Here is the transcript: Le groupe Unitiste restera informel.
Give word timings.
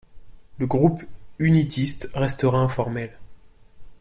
Le 0.57 0.65
groupe 0.65 1.03
Unitiste 1.37 2.09
restera 2.15 2.57
informel. 2.57 3.15